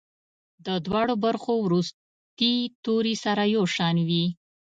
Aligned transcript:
د 0.65 0.67
دواړو 0.85 1.13
برخو 1.25 1.53
وروستي 1.65 2.53
توري 2.83 3.15
سره 3.23 3.43
یو 3.55 3.63
شان 3.75 3.95
وي. 4.07 4.25